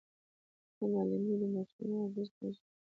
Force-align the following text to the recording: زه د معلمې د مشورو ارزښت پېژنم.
زه 0.75 0.75
د 0.79 0.81
معلمې 0.91 1.35
د 1.41 1.43
مشورو 1.55 1.95
ارزښت 2.03 2.33
پېژنم. 2.39 2.73